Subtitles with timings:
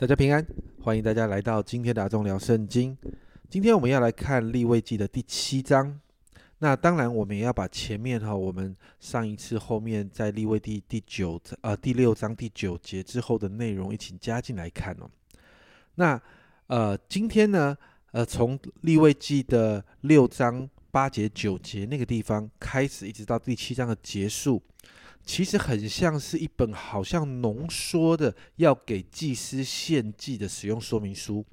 [0.00, 0.42] 大家平安，
[0.82, 2.96] 欢迎大家来到今天的阿忠聊圣经。
[3.50, 6.00] 今天我们要来看立位记的第七章。
[6.60, 15.10] 那当然，我们也要把前面哈，我们上一次后面在立位第第九呃第六章第九节之后的内容一起加进来看哦。
[15.96, 16.18] 那
[16.68, 17.76] 呃，今天呢，
[18.12, 24.62] 呃，从立位记的六章八节九节那个地方开始，一直到第七章的结束。
[25.24, 31.44] 其实很像是一本好像浓缩的要给祭司献祭的使用说明书。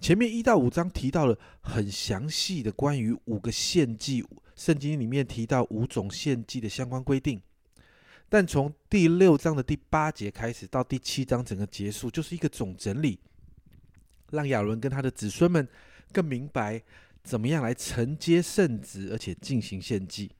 [0.00, 4.24] 前面一到五章提到了很详细的关于五个献祭，
[4.56, 7.40] 圣经里面提到五种献祭的相关规定。
[8.28, 13.18] 但从第六章的第八节开始到第七章整个结束，就是一个总整理，
[14.30, 15.68] 让亚伦跟他的子孙们
[16.12, 16.82] 更明白
[17.24, 20.30] 怎么样来承接圣旨，而且进行献祭。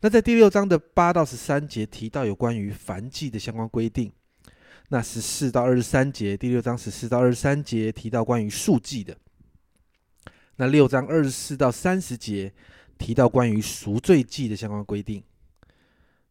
[0.00, 4.10] 那在第六章的八到十三节提到有关于凡祭的相关规定，
[4.88, 9.18] 那十四到二十三节，第六章十四到二十三节提到关于数祭的，
[10.56, 12.52] 那六章二十四到三十节
[12.96, 15.22] 提到关于赎罪祭的相关规定，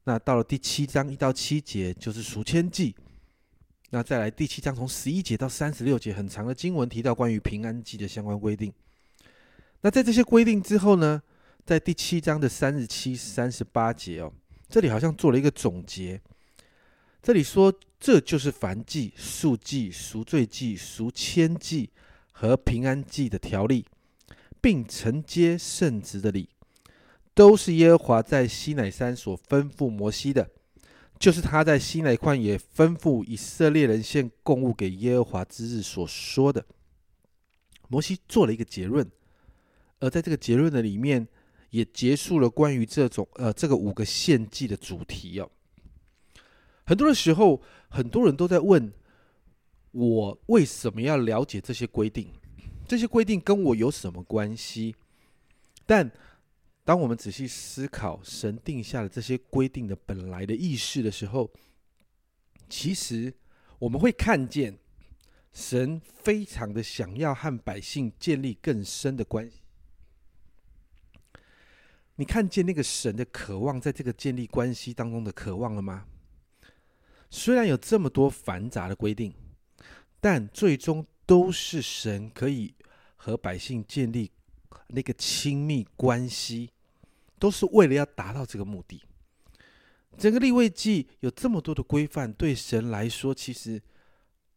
[0.06, 2.96] 那到了第七章一到七节就是赎愆祭，
[3.90, 8.74] 那再来第七章从十一节到三十六节很长的经文提到关于平安祭的相关规定，
[9.82, 11.22] 那在这些规定之后呢？
[11.66, 14.32] 在第七章的三十七、三十八节哦，
[14.70, 16.22] 这里好像做了一个总结。
[17.22, 21.90] 这里说，这就是凡祭、数祭、赎罪祭、赎愆祭
[22.32, 23.86] 和平安祭的条例，
[24.62, 26.48] 并承接圣职的礼，
[27.34, 30.50] 都是耶和华在西乃山所吩咐摩西的，
[31.20, 36.66] 就是他在西乃旷野吩咐以色列人献供物给耶和华之日所说的。
[37.90, 39.06] 摩西做了一个结论，
[40.00, 41.28] 而在这个结论的里面。
[41.70, 45.52] 也结束了关于这种呃这个五个献祭的主题哦。
[46.86, 48.94] 很多的时候，很多人都在问
[49.92, 52.30] 我为什么要了解这些规定？
[52.88, 54.96] 这些规定跟我有什么关系？
[55.86, 56.10] 但
[56.86, 61.52] 当我们仔细思考神定下的这些规定的本来的意识的时候，
[62.70, 63.34] 其实
[63.78, 64.80] 我们会看见
[65.52, 69.58] 神非常的想要和百姓建立更深的关系。
[72.18, 76.06] 你看见那个神的渴望，在这个建立关系当中的渴望了吗？
[77.30, 79.32] 虽然有这么多繁杂的规定，
[80.20, 82.74] 但最终都是神可以
[83.16, 84.32] 和百姓建立
[84.88, 86.72] 那个亲密关系，
[87.38, 89.04] 都是为了要达到这个目的。
[90.18, 93.80] 整个立位记有这么多的规范，对神来说，其实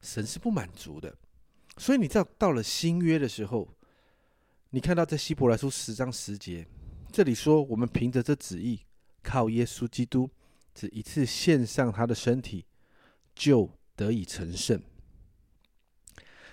[0.00, 1.15] 神是不满足的。
[1.76, 3.69] 所以你知道，到了新约的时候，
[4.70, 6.66] 你看到在希伯来书十章十节。
[7.12, 8.81] 这里说，我们凭着这旨意，
[9.22, 10.31] 靠耶稣基督，
[10.75, 12.65] 只一次献上他的身体，
[13.34, 14.81] 就得以成圣。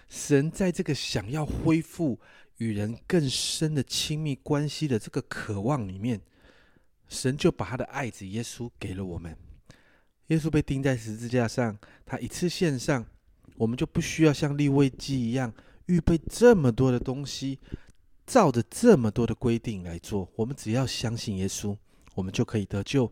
[0.10, 2.20] 神在这个想要恢复
[2.58, 6.22] 与人更深的亲密关系的这个渴望里面，
[7.08, 9.38] 神就把他的爱子耶稣给了我们。
[10.28, 13.06] 耶稣被钉在十字架上，他一次献上，
[13.58, 15.54] 我们就不需要像立位祭一样
[15.86, 17.60] 预备这么多的东西。
[18.28, 21.76] 照着这么多的规定来做，我们只要相信耶稣，
[22.14, 23.12] 我们就可以得救。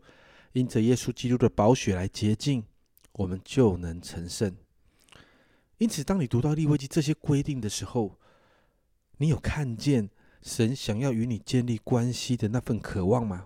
[0.52, 2.64] 因着耶稣基督的宝血来洁净，
[3.14, 4.54] 我们就能成圣。
[5.78, 8.20] 因此，当你读到利未记这些规定的时候，
[9.18, 10.10] 你有看见
[10.42, 13.46] 神想要与你建立关系的那份渴望吗？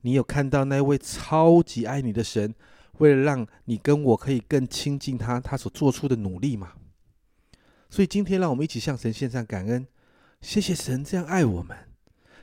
[0.00, 2.54] 你有看到那位超级爱你的神，
[2.98, 6.72] 为了让你跟我可以更亲近他，他所做出的努力吗？
[7.90, 9.86] 所以，今天让我们一起向神献上感恩。
[10.42, 11.88] 谢谢神这样爱我们，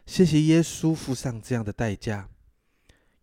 [0.06, 2.30] 谢谢耶稣付上这样的代价，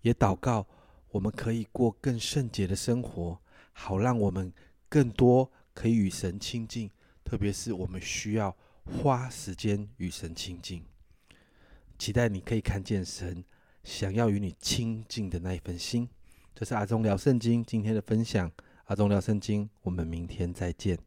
[0.02, 0.68] 也祷告
[1.08, 3.40] 我们可以过更圣洁的生活，
[3.72, 4.52] 好让我们
[4.88, 6.90] 更多可以与神亲近，
[7.24, 8.54] 特别是我们需要
[8.84, 10.84] 花时间与神亲近。
[11.98, 13.42] 期待你可以看见神
[13.82, 16.06] 想要与你亲近的那一份心。
[16.54, 18.52] 这是阿忠聊圣经今天的分享，
[18.84, 21.05] 阿忠聊圣经，我们明天再见。